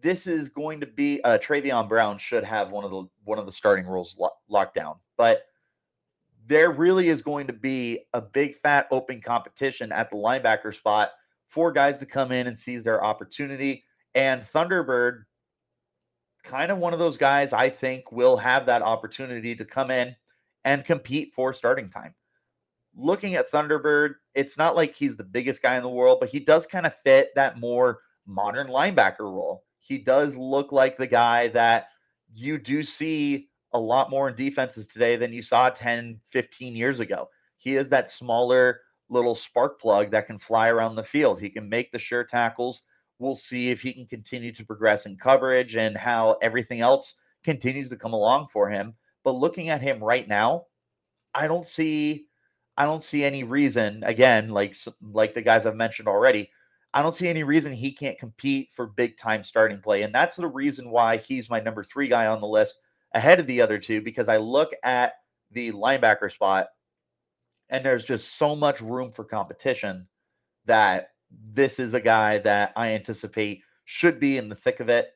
this 0.00 0.26
is 0.26 0.48
going 0.48 0.80
to 0.80 0.86
be 0.86 1.20
uh, 1.24 1.38
Travion 1.38 1.88
Brown 1.88 2.18
should 2.18 2.44
have 2.44 2.70
one 2.70 2.84
of 2.84 2.90
the 2.90 3.04
one 3.24 3.38
of 3.38 3.46
the 3.46 3.52
starting 3.52 3.86
roles 3.86 4.16
lo- 4.18 4.30
locked 4.48 4.74
down. 4.74 4.96
But 5.16 5.42
there 6.46 6.70
really 6.70 7.08
is 7.08 7.22
going 7.22 7.46
to 7.46 7.52
be 7.52 8.00
a 8.14 8.22
big 8.22 8.54
fat 8.56 8.86
open 8.90 9.20
competition 9.20 9.92
at 9.92 10.10
the 10.10 10.16
linebacker 10.16 10.74
spot 10.74 11.10
for 11.46 11.72
guys 11.72 11.98
to 11.98 12.06
come 12.06 12.32
in 12.32 12.46
and 12.46 12.58
seize 12.58 12.82
their 12.82 13.04
opportunity. 13.04 13.84
And 14.14 14.42
Thunderbird, 14.42 15.24
kind 16.44 16.72
of 16.72 16.78
one 16.78 16.92
of 16.92 16.98
those 16.98 17.16
guys 17.16 17.52
I 17.52 17.68
think 17.68 18.12
will 18.12 18.36
have 18.36 18.66
that 18.66 18.82
opportunity 18.82 19.54
to 19.56 19.64
come 19.64 19.90
in 19.90 20.14
and 20.64 20.84
compete 20.84 21.32
for 21.34 21.52
starting 21.52 21.90
time. 21.90 22.14
Looking 22.94 23.34
at 23.34 23.50
Thunderbird, 23.50 24.14
it's 24.34 24.56
not 24.56 24.74
like 24.74 24.94
he's 24.94 25.16
the 25.16 25.24
biggest 25.24 25.62
guy 25.62 25.76
in 25.76 25.82
the 25.82 25.88
world, 25.88 26.18
but 26.20 26.30
he 26.30 26.40
does 26.40 26.66
kind 26.66 26.86
of 26.86 26.96
fit 27.04 27.30
that 27.34 27.58
more 27.58 28.00
modern 28.28 28.68
linebacker 28.68 29.20
role. 29.20 29.64
He 29.80 29.98
does 29.98 30.36
look 30.36 30.70
like 30.70 30.96
the 30.96 31.06
guy 31.06 31.48
that 31.48 31.88
you 32.32 32.58
do 32.58 32.82
see 32.82 33.48
a 33.72 33.80
lot 33.80 34.10
more 34.10 34.28
in 34.28 34.36
defenses 34.36 34.86
today 34.86 35.16
than 35.16 35.32
you 35.32 35.42
saw 35.42 35.70
10, 35.70 36.20
15 36.30 36.76
years 36.76 37.00
ago. 37.00 37.28
He 37.56 37.76
is 37.76 37.88
that 37.90 38.10
smaller 38.10 38.82
little 39.08 39.34
spark 39.34 39.80
plug 39.80 40.10
that 40.10 40.26
can 40.26 40.38
fly 40.38 40.68
around 40.68 40.94
the 40.94 41.02
field. 41.02 41.40
He 41.40 41.50
can 41.50 41.68
make 41.68 41.90
the 41.90 41.98
sure 41.98 42.24
tackles. 42.24 42.82
We'll 43.18 43.34
see 43.34 43.70
if 43.70 43.80
he 43.80 43.92
can 43.92 44.06
continue 44.06 44.52
to 44.52 44.64
progress 44.64 45.06
in 45.06 45.16
coverage 45.16 45.76
and 45.76 45.96
how 45.96 46.36
everything 46.42 46.80
else 46.80 47.14
continues 47.42 47.88
to 47.88 47.96
come 47.96 48.12
along 48.12 48.48
for 48.48 48.68
him. 48.68 48.94
But 49.24 49.32
looking 49.32 49.70
at 49.70 49.82
him 49.82 50.02
right 50.02 50.28
now, 50.28 50.66
I 51.34 51.46
don't 51.46 51.66
see 51.66 52.26
I 52.76 52.84
don't 52.84 53.02
see 53.02 53.24
any 53.24 53.42
reason 53.42 54.04
again 54.04 54.50
like 54.50 54.76
like 55.02 55.34
the 55.34 55.42
guys 55.42 55.66
I've 55.66 55.74
mentioned 55.74 56.08
already. 56.08 56.50
I 56.94 57.02
don't 57.02 57.14
see 57.14 57.28
any 57.28 57.44
reason 57.44 57.72
he 57.72 57.92
can't 57.92 58.18
compete 58.18 58.70
for 58.74 58.86
big 58.86 59.16
time 59.18 59.44
starting 59.44 59.80
play 59.80 60.02
and 60.02 60.14
that's 60.14 60.36
the 60.36 60.46
reason 60.46 60.90
why 60.90 61.18
he's 61.18 61.50
my 61.50 61.60
number 61.60 61.84
3 61.84 62.08
guy 62.08 62.26
on 62.26 62.40
the 62.40 62.46
list 62.46 62.78
ahead 63.12 63.40
of 63.40 63.46
the 63.46 63.60
other 63.60 63.78
two 63.78 64.00
because 64.00 64.28
I 64.28 64.36
look 64.36 64.72
at 64.82 65.14
the 65.50 65.72
linebacker 65.72 66.32
spot 66.32 66.68
and 67.70 67.84
there's 67.84 68.04
just 68.04 68.36
so 68.38 68.56
much 68.56 68.80
room 68.80 69.10
for 69.10 69.24
competition 69.24 70.06
that 70.64 71.10
this 71.52 71.78
is 71.78 71.94
a 71.94 72.00
guy 72.00 72.38
that 72.38 72.72
I 72.76 72.92
anticipate 72.92 73.62
should 73.84 74.18
be 74.20 74.36
in 74.36 74.48
the 74.48 74.54
thick 74.54 74.80
of 74.80 74.88
it. 74.88 75.10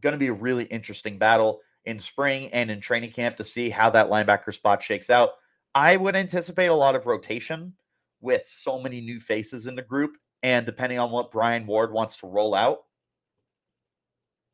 Going 0.00 0.12
to 0.12 0.18
be 0.18 0.28
a 0.28 0.32
really 0.32 0.64
interesting 0.64 1.18
battle 1.18 1.60
in 1.84 1.98
spring 1.98 2.50
and 2.52 2.70
in 2.70 2.80
training 2.80 3.12
camp 3.12 3.36
to 3.36 3.44
see 3.44 3.70
how 3.70 3.90
that 3.90 4.10
linebacker 4.10 4.54
spot 4.54 4.82
shakes 4.82 5.10
out. 5.10 5.30
I 5.74 5.96
would 5.96 6.16
anticipate 6.16 6.66
a 6.66 6.74
lot 6.74 6.96
of 6.96 7.06
rotation 7.06 7.74
with 8.20 8.46
so 8.46 8.80
many 8.80 9.00
new 9.00 9.20
faces 9.20 9.66
in 9.66 9.74
the 9.74 9.82
group. 9.82 10.12
And 10.42 10.66
depending 10.66 10.98
on 10.98 11.10
what 11.10 11.30
Brian 11.30 11.66
Ward 11.66 11.92
wants 11.92 12.18
to 12.18 12.26
roll 12.26 12.54
out, 12.54 12.84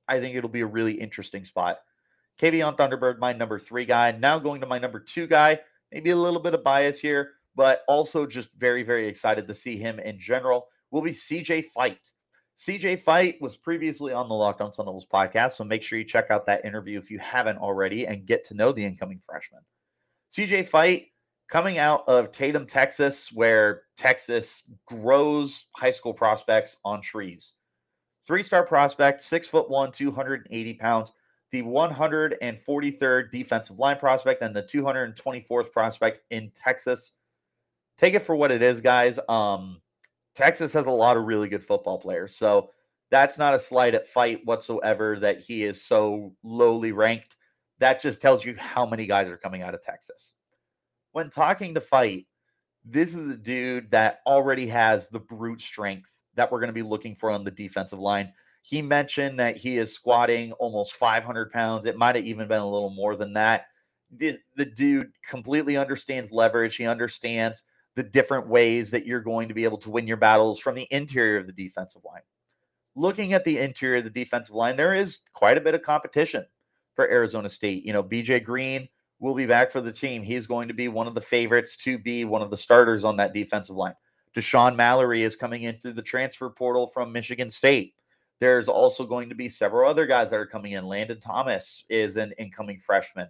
I 0.09 0.21
think 0.21 0.37
it'll 0.37 0.51
be 0.51 0.61
a 0.61 0.67
really 0.67 0.93
interesting 0.93 1.45
spot. 1.45 1.81
Kavion 2.39 2.77
Thunderbird, 2.77 3.19
my 3.19 3.33
number 3.33 3.59
three 3.59 3.85
guy. 3.85 4.13
Now 4.13 4.39
going 4.39 4.61
to 4.61 4.67
my 4.67 4.79
number 4.79 5.01
two 5.01 5.27
guy. 5.27 5.61
Maybe 5.93 6.11
a 6.11 6.17
little 6.17 6.41
bit 6.41 6.55
of 6.55 6.65
bias 6.65 6.99
here, 6.99 7.33
but 7.55 7.83
also 7.87 8.27
just 8.27 8.51
very, 8.59 8.83
very 8.83 9.07
excited 9.07 9.47
to 9.47 9.55
see 9.55 9.77
him 9.77 10.01
in 10.01 10.19
general. 10.19 10.69
Will 10.91 11.03
be 11.03 11.13
CJ 11.13 11.67
Fite. 11.67 12.13
CJ 12.57 13.01
Fite 13.01 13.41
was 13.41 13.57
previously 13.57 14.13
on 14.13 14.29
the 14.29 14.35
Locked 14.35 14.61
On 14.61 14.73
Sun 14.73 14.87
Devils 14.87 15.07
podcast, 15.07 15.53
so 15.53 15.65
make 15.65 15.83
sure 15.83 15.99
you 15.99 16.05
check 16.05 16.31
out 16.31 16.47
that 16.47 16.65
interview 16.65 16.99
if 16.99 17.11
you 17.11 17.19
haven't 17.19 17.59
already 17.59 18.07
and 18.07 18.27
get 18.27 18.45
to 18.47 18.55
know 18.55 18.73
the 18.73 18.85
incoming 18.85 19.21
freshman. 19.25 19.63
CJ 20.31 20.69
Fite 20.69 21.09
coming 21.49 21.79
out 21.79 22.05
of 22.09 22.33
Tatum, 22.33 22.67
Texas, 22.67 23.33
where 23.33 23.83
Texas 23.97 24.71
grows 24.87 25.67
high 25.77 25.91
school 25.91 26.15
prospects 26.15 26.79
on 26.85 27.01
trees. 27.01 27.55
Three 28.27 28.43
star 28.43 28.65
prospect, 28.65 29.23
six 29.23 29.47
foot 29.47 29.69
one, 29.69 29.93
280 29.93 30.75
pounds, 30.75 31.13
the 31.51 31.63
143rd 31.63 33.31
defensive 33.31 33.79
line 33.79 33.99
prospect, 33.99 34.43
and 34.43 34.57
the 34.57 34.63
224th 34.63 35.71
prospect 35.73 36.23
in 36.31 36.51
Texas. 36.55 37.13
Take 37.99 38.15
it 38.15 38.25
for 38.25 38.35
what 38.35 38.51
it 38.51 38.63
is, 38.63 38.81
guys. 38.81 39.21
Um, 39.29 39.81
Texas 40.35 40.73
has 40.73 40.87
a 40.87 40.91
lot 40.91 41.17
of 41.17 41.25
really 41.25 41.49
good 41.49 41.65
football 41.65 41.99
players. 41.99 42.35
So 42.35 42.71
that's 43.11 43.39
not 43.39 43.55
a 43.55 43.61
slight 43.61 43.95
at 43.95 44.09
Fite 44.09 44.45
whatsoever 44.45 45.19
that 45.21 45.41
he 45.41 45.65
is 45.65 45.81
so 45.81 46.35
lowly 46.43 46.93
ranked. 46.93 47.37
That 47.79 48.01
just 48.01 48.21
tells 48.21 48.45
you 48.45 48.57
how 48.59 48.87
many 48.87 49.07
guys 49.07 49.29
are 49.29 49.37
coming 49.37 49.63
out 49.63 49.75
of 49.75 49.83
Texas. 49.83 50.37
When 51.15 51.31
talking 51.31 51.75
to 51.75 51.81
Fite, 51.81 52.27
this 52.85 53.15
is 53.15 53.31
a 53.31 53.37
dude 53.37 53.89
that 53.93 54.19
already 54.27 54.67
has 54.67 55.09
the 55.09 55.21
brute 55.21 55.61
strength 55.61 56.11
that 56.35 56.51
we're 56.51 56.59
going 56.59 56.71
to 56.71 56.73
be 56.73 56.83
looking 56.83 57.15
for 57.15 57.31
on 57.31 57.45
the 57.45 57.53
defensive 57.53 58.01
line. 58.01 58.33
He 58.63 58.83
mentioned 58.83 59.39
that 59.39 59.57
he 59.57 59.79
is 59.79 59.95
squatting 59.95 60.51
almost 60.55 60.95
500 60.95 61.53
pounds. 61.53 61.87
It 61.87 61.97
might 61.97 62.17
have 62.17 62.25
even 62.25 62.49
been 62.49 62.59
a 62.59 62.69
little 62.69 62.91
more 62.91 63.15
than 63.15 63.33
that. 63.35 63.67
The, 64.11 64.41
the 64.57 64.65
dude 64.65 65.13
completely 65.25 65.77
understands 65.77 66.33
leverage. 66.33 66.75
He 66.75 66.85
understands 66.85 67.63
the 67.95 68.03
different 68.03 68.49
ways 68.49 68.91
that 68.91 69.07
you're 69.07 69.21
going 69.21 69.47
to 69.47 69.55
be 69.55 69.63
able 69.63 69.79
to 69.79 69.91
win 69.91 70.09
your 70.09 70.17
battles 70.17 70.59
from 70.59 70.75
the 70.75 70.89
interior 70.91 71.39
of 71.39 71.47
the 71.47 71.53
defensive 71.53 72.03
line. 72.05 72.23
Looking 72.97 73.35
at 73.35 73.45
the 73.45 73.61
interior 73.61 73.99
of 73.99 74.05
the 74.05 74.11
defensive 74.11 74.57
line, 74.57 74.75
there 74.75 74.95
is 74.95 75.21
quite 75.33 75.59
a 75.59 75.61
bit 75.61 75.77
of 75.77 75.83
competition 75.83 76.45
for 76.97 77.09
Arizona 77.09 77.49
State. 77.49 77.85
You 77.85 77.93
know, 77.93 78.03
BJ 78.03 78.43
Green 78.43 78.89
will 79.25 79.35
be 79.35 79.47
back 79.47 79.73
for 79.73 79.81
the 79.81 79.93
team. 79.93 80.23
He's 80.23 80.47
going 80.47 80.69
to 80.69 80.75
be 80.75 80.89
one 80.89 81.07
of 81.07 81.15
the 81.15 81.21
favorites 81.21 81.77
to 81.79 81.99
be 81.99 82.25
one 82.25 82.43
of 82.43 82.51
the 82.51 82.57
starters 82.57 83.05
on 83.05 83.17
that 83.17 83.35
defensive 83.35 83.77
line. 83.77 83.95
Deshaun 84.37 84.77
Mallory 84.77 85.23
is 85.23 85.37
coming 85.37 85.63
in 85.63 85.79
through 85.79 85.93
the 85.93 86.03
transfer 86.03 86.51
portal 86.51 86.87
from 86.87 87.13
Michigan 87.13 87.51
State. 87.51 87.95
There's 88.41 88.69
also 88.69 89.07
going 89.07 89.29
to 89.29 89.35
be 89.35 89.49
several 89.49 89.89
other 89.89 90.07
guys 90.07 90.31
that 90.31 90.41
are 90.41 90.47
coming 90.47 90.73
in. 90.73 90.85
Landon 90.85 91.21
Thomas 91.21 91.85
is 91.89 92.17
an 92.17 92.33
incoming 92.39 92.81
freshman. 92.81 93.29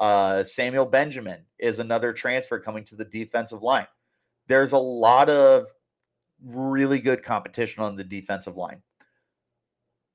Uh, 0.00 0.42
Samuel 0.44 0.86
Benjamin 0.86 1.40
is 1.58 1.78
another 1.78 2.12
transfer 2.12 2.58
coming 2.58 2.84
to 2.84 2.96
the 2.96 3.04
defensive 3.04 3.62
line 3.62 3.86
there's 4.46 4.72
a 4.72 4.78
lot 4.78 5.28
of 5.28 5.66
really 6.44 7.00
good 7.00 7.24
competition 7.24 7.82
on 7.82 7.96
the 7.96 8.04
defensive 8.04 8.56
line. 8.56 8.82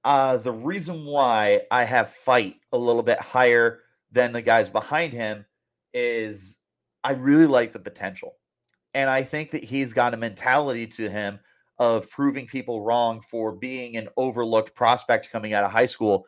Uh, 0.04 0.38
the 0.38 0.52
reason 0.52 1.06
why 1.06 1.62
I 1.70 1.84
have 1.84 2.10
Fite 2.10 2.56
a 2.72 2.78
little 2.78 3.04
bit 3.04 3.20
higher 3.20 3.80
than 4.12 4.32
the 4.32 4.42
guys 4.42 4.70
behind 4.70 5.14
him 5.14 5.46
is 5.94 6.58
I 7.04 7.14
really 7.14 7.48
like 7.48 7.72
the 7.72 7.80
potential. 7.80 8.36
And 8.94 9.10
I 9.10 9.24
think 9.24 9.52
that 9.52 9.64
he's 9.64 9.94
got 9.94 10.14
a 10.14 10.18
mentality 10.18 10.86
to 10.88 11.10
him 11.10 11.40
of 11.80 12.10
proving 12.10 12.46
people 12.46 12.82
wrong 12.82 13.22
for 13.22 13.54
being 13.54 13.98
an 13.98 14.10
overlooked 14.18 14.76
prospect 14.76 15.32
coming 15.32 15.54
out 15.54 15.64
of 15.64 15.72
high 15.72 15.86
school. 15.86 16.26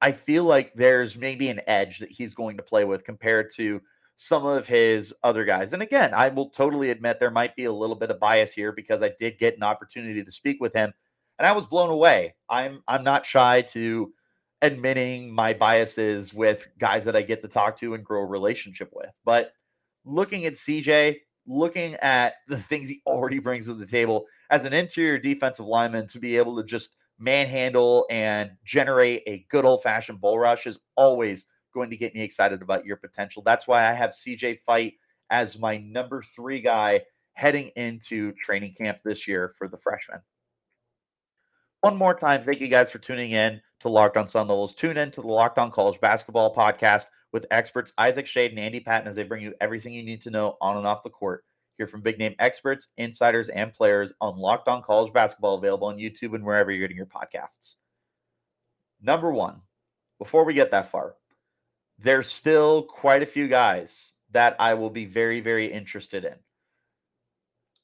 I 0.00 0.12
feel 0.12 0.44
like 0.44 0.72
there's 0.74 1.16
maybe 1.16 1.48
an 1.48 1.60
edge 1.66 1.98
that 1.98 2.10
he's 2.10 2.34
going 2.34 2.56
to 2.56 2.62
play 2.62 2.84
with 2.84 3.04
compared 3.04 3.52
to 3.54 3.80
some 4.14 4.46
of 4.46 4.66
his 4.66 5.14
other 5.24 5.44
guys. 5.44 5.72
And 5.72 5.82
again, 5.82 6.12
I 6.14 6.28
will 6.28 6.50
totally 6.50 6.90
admit 6.90 7.18
there 7.18 7.30
might 7.30 7.56
be 7.56 7.64
a 7.64 7.72
little 7.72 7.96
bit 7.96 8.10
of 8.10 8.20
bias 8.20 8.52
here 8.52 8.72
because 8.72 9.02
I 9.02 9.12
did 9.18 9.38
get 9.38 9.56
an 9.56 9.62
opportunity 9.62 10.22
to 10.22 10.30
speak 10.30 10.60
with 10.60 10.74
him 10.74 10.92
and 11.38 11.46
I 11.46 11.52
was 11.52 11.66
blown 11.66 11.90
away. 11.90 12.34
I'm 12.48 12.82
I'm 12.88 13.04
not 13.04 13.24
shy 13.24 13.62
to 13.62 14.12
admitting 14.62 15.32
my 15.32 15.52
biases 15.52 16.34
with 16.34 16.68
guys 16.78 17.04
that 17.04 17.16
I 17.16 17.22
get 17.22 17.42
to 17.42 17.48
talk 17.48 17.76
to 17.78 17.94
and 17.94 18.04
grow 18.04 18.22
a 18.22 18.26
relationship 18.26 18.90
with. 18.92 19.10
But 19.24 19.52
looking 20.04 20.46
at 20.46 20.54
CJ, 20.54 21.18
looking 21.46 21.94
at 21.96 22.34
the 22.48 22.56
things 22.58 22.88
he 22.88 23.02
already 23.06 23.38
brings 23.38 23.66
to 23.66 23.74
the 23.74 23.86
table 23.86 24.26
as 24.50 24.64
an 24.64 24.72
interior 24.72 25.18
defensive 25.18 25.66
lineman 25.66 26.06
to 26.08 26.18
be 26.18 26.36
able 26.36 26.56
to 26.56 26.64
just 26.64 26.96
manhandle 27.18 28.06
and 28.10 28.50
generate 28.64 29.22
a 29.26 29.44
good 29.50 29.64
old 29.64 29.82
fashioned 29.82 30.20
bull 30.20 30.38
rush 30.38 30.66
is 30.66 30.78
always 30.96 31.46
going 31.74 31.90
to 31.90 31.96
get 31.96 32.14
me 32.14 32.22
excited 32.22 32.62
about 32.62 32.84
your 32.84 32.96
potential. 32.96 33.42
That's 33.44 33.66
why 33.66 33.88
I 33.88 33.92
have 33.92 34.10
CJ 34.10 34.60
Fite 34.64 34.94
as 35.30 35.58
my 35.58 35.78
number 35.78 36.22
three 36.22 36.60
guy 36.60 37.02
heading 37.34 37.70
into 37.76 38.32
training 38.32 38.74
camp 38.76 38.98
this 39.04 39.28
year 39.28 39.54
for 39.58 39.68
the 39.68 39.78
freshman. 39.78 40.20
One 41.80 41.96
more 41.96 42.14
time, 42.14 42.42
thank 42.42 42.60
you 42.60 42.66
guys 42.66 42.90
for 42.90 42.98
tuning 42.98 43.30
in 43.30 43.60
to 43.80 43.88
Locked 43.88 44.16
On 44.16 44.26
Sun 44.26 44.48
Devils. 44.48 44.74
Tune 44.74 44.96
in 44.96 45.12
to 45.12 45.20
the 45.20 45.28
Locked 45.28 45.58
On 45.58 45.70
College 45.70 46.00
Basketball 46.00 46.52
podcast 46.52 47.04
with 47.30 47.46
experts 47.52 47.92
Isaac 47.98 48.26
Shade 48.26 48.50
and 48.50 48.58
Andy 48.58 48.80
Patton 48.80 49.06
as 49.06 49.14
they 49.14 49.22
bring 49.22 49.44
you 49.44 49.54
everything 49.60 49.92
you 49.92 50.02
need 50.02 50.20
to 50.22 50.30
know 50.30 50.56
on 50.60 50.76
and 50.76 50.88
off 50.88 51.04
the 51.04 51.10
court. 51.10 51.44
Hear 51.76 51.86
from 51.86 52.00
big 52.00 52.18
name 52.18 52.34
experts, 52.40 52.88
insiders, 52.96 53.48
and 53.48 53.72
players 53.72 54.12
on 54.20 54.36
Locked 54.36 54.66
On 54.66 54.82
College 54.82 55.12
Basketball, 55.12 55.54
available 55.54 55.86
on 55.86 55.98
YouTube 55.98 56.34
and 56.34 56.44
wherever 56.44 56.72
you're 56.72 56.80
getting 56.80 56.96
your 56.96 57.06
podcasts. 57.06 57.76
Number 59.00 59.30
one, 59.30 59.60
before 60.18 60.44
we 60.44 60.54
get 60.54 60.72
that 60.72 60.90
far, 60.90 61.14
there's 61.96 62.28
still 62.28 62.82
quite 62.82 63.22
a 63.22 63.26
few 63.26 63.46
guys 63.46 64.14
that 64.32 64.56
I 64.58 64.74
will 64.74 64.90
be 64.90 65.04
very, 65.04 65.40
very 65.40 65.66
interested 65.66 66.24
in. 66.24 66.34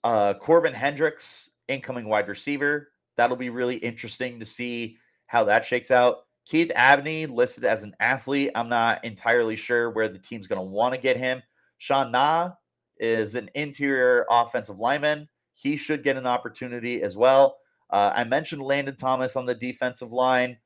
Uh, 0.03 0.35
Corbin 0.35 0.75
Hendricks, 0.75 1.51
incoming 1.69 2.09
wide 2.09 2.27
receiver. 2.27 2.89
That'll 3.17 3.37
be 3.37 3.51
really 3.51 3.77
interesting 3.77 4.41
to 4.41 4.47
see 4.47 4.97
how 5.27 5.45
that 5.45 5.65
shakes 5.65 5.91
out. 5.91 6.19
Keith 6.47 6.71
Abney 6.75 7.27
listed 7.27 7.65
as 7.65 7.83
an 7.83 7.95
athlete. 8.01 8.51
I'm 8.55 8.69
not 8.69 9.05
entirely 9.05 9.57
sure 9.57 9.91
where 9.91 10.09
the 10.09 10.19
team's 10.19 10.47
going 10.47 10.61
to 10.61 10.71
want 10.71 10.95
to 10.95 11.01
get 11.01 11.17
him. 11.17 11.43
Sean 11.79 12.13
Na 12.13 12.53
is 12.99 13.35
an 13.35 13.51
interior 13.55 14.27
offensive 14.31 14.79
lineman. 14.79 15.29
He 15.55 15.77
should 15.77 16.05
get 16.05 16.17
an 16.17 16.27
opportunity 16.27 17.03
as 17.03 17.17
well. 17.17 17.57
Uh, 17.91 18.13
I 18.15 18.25
mentioned 18.25 18.63
Landon 18.63 18.97
Thomas 18.97 19.37
on 19.37 19.47
the 19.47 19.55
defensive 19.55 20.13
line 20.13 20.59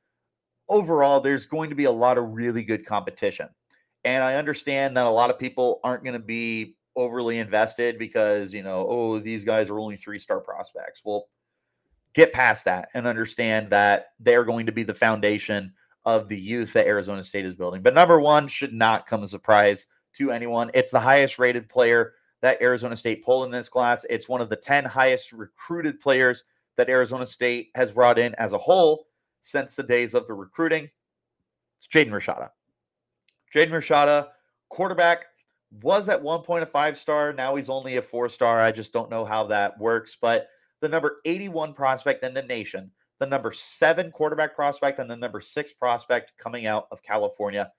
overall, 0.69 1.19
there's 1.19 1.45
going 1.45 1.69
to 1.69 1.75
be 1.75 1.85
a 1.85 1.91
lot 1.91 2.17
of 2.17 2.29
really 2.29 2.63
good 2.63 2.85
competition. 2.85 3.49
And 4.05 4.23
I 4.23 4.35
understand 4.35 4.95
that 4.95 5.05
a 5.05 5.09
lot 5.09 5.29
of 5.29 5.39
people 5.39 5.79
aren't 5.83 6.03
going 6.03 6.13
to 6.13 6.19
be 6.19 6.77
overly 6.95 7.39
invested 7.39 7.97
because, 7.97 8.53
you 8.53 8.63
know, 8.63 8.85
oh, 8.87 9.19
these 9.19 9.43
guys 9.43 9.69
are 9.69 9.79
only 9.79 9.97
three 9.97 10.19
star 10.19 10.39
prospects. 10.39 11.01
Well, 11.03 11.27
get 12.13 12.31
past 12.31 12.65
that 12.65 12.89
and 12.93 13.07
understand 13.07 13.69
that 13.69 14.07
they're 14.19 14.45
going 14.45 14.65
to 14.65 14.71
be 14.71 14.83
the 14.83 14.93
foundation 14.93 15.73
of 16.05 16.27
the 16.27 16.39
youth 16.39 16.73
that 16.73 16.87
Arizona 16.87 17.23
State 17.23 17.45
is 17.45 17.53
building. 17.53 17.81
But 17.81 17.93
number 17.93 18.19
one 18.19 18.47
should 18.47 18.73
not 18.73 19.07
come 19.07 19.23
as 19.23 19.29
a 19.29 19.31
surprise 19.31 19.87
to 20.13 20.31
anyone. 20.31 20.71
It's 20.73 20.91
the 20.91 20.99
highest 20.99 21.37
rated 21.39 21.69
player 21.69 22.13
that 22.41 22.61
Arizona 22.61 22.95
State 22.95 23.23
pulled 23.23 23.45
in 23.45 23.51
this 23.51 23.69
class. 23.69 24.05
It's 24.09 24.29
one 24.29 24.41
of 24.41 24.49
the 24.49 24.55
10 24.55 24.85
highest 24.85 25.33
recruited 25.33 25.99
players 25.99 26.45
that 26.77 26.89
Arizona 26.89 27.25
State 27.25 27.69
has 27.75 27.91
brought 27.91 28.17
in 28.17 28.33
as 28.35 28.53
a 28.53 28.57
whole 28.57 29.07
since 29.41 29.75
the 29.75 29.83
days 29.83 30.13
of 30.13 30.25
the 30.27 30.33
recruiting. 30.33 30.89
It's 31.77 31.87
Jaden 31.87 32.11
Rashada. 32.11 32.49
Jaden 33.53 33.71
Rashada, 33.71 34.29
quarterback, 34.69 35.25
was 35.81 36.09
at 36.09 36.21
one 36.21 36.41
point 36.41 36.63
a 36.63 36.65
five 36.65 36.97
star. 36.97 37.33
Now 37.33 37.55
he's 37.55 37.69
only 37.69 37.97
a 37.97 38.01
four 38.01 38.29
star. 38.29 38.61
I 38.61 38.71
just 38.71 38.93
don't 38.93 39.09
know 39.09 39.25
how 39.25 39.45
that 39.45 39.77
works. 39.79 40.17
But 40.19 40.47
the 40.81 40.89
number 40.89 41.17
81 41.25 41.73
prospect 41.73 42.23
in 42.23 42.33
the 42.33 42.41
nation, 42.41 42.91
the 43.19 43.25
number 43.25 43.51
seven 43.51 44.11
quarterback 44.11 44.55
prospect, 44.55 44.99
and 44.99 45.09
the 45.09 45.15
number 45.15 45.41
six 45.41 45.73
prospect 45.73 46.33
coming 46.37 46.65
out 46.65 46.87
of 46.91 47.03
California. 47.03 47.71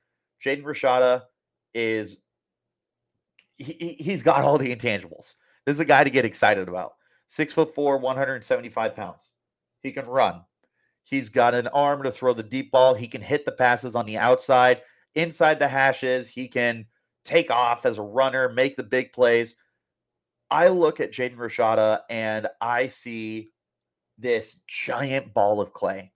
Jaden 0.44 0.62
Rashada 0.62 1.22
is 1.74 2.18
he, 3.56 3.96
he's 3.98 4.22
got 4.22 4.44
all 4.44 4.58
the 4.58 4.74
intangibles. 4.74 5.34
This 5.66 5.74
is 5.74 5.80
a 5.80 5.84
guy 5.84 6.04
to 6.04 6.10
get 6.10 6.24
excited 6.24 6.68
about. 6.68 6.94
Six 7.28 7.52
foot 7.52 7.74
four, 7.74 7.98
175 7.98 8.96
pounds. 8.96 9.30
He 9.82 9.92
can 9.92 10.06
run. 10.06 10.42
He's 11.04 11.28
got 11.28 11.54
an 11.54 11.68
arm 11.68 12.02
to 12.02 12.12
throw 12.12 12.34
the 12.34 12.42
deep 12.42 12.70
ball. 12.70 12.94
He 12.94 13.06
can 13.06 13.20
hit 13.20 13.44
the 13.44 13.52
passes 13.52 13.94
on 13.94 14.06
the 14.06 14.18
outside, 14.18 14.82
inside 15.14 15.58
the 15.58 15.68
hashes. 15.68 16.28
He 16.28 16.48
can 16.48 16.86
take 17.24 17.50
off 17.50 17.86
as 17.86 17.98
a 17.98 18.02
runner, 18.02 18.48
make 18.48 18.76
the 18.76 18.82
big 18.82 19.12
plays. 19.12 19.56
I 20.50 20.68
look 20.68 21.00
at 21.00 21.12
Jaden 21.12 21.36
Rashada 21.36 22.00
and 22.10 22.48
I 22.60 22.86
see 22.86 23.50
this 24.18 24.60
giant 24.66 25.32
ball 25.32 25.60
of 25.60 25.72
clay 25.72 26.12